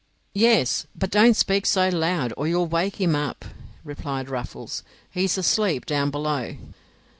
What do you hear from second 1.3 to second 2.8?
speak so loud, or you'll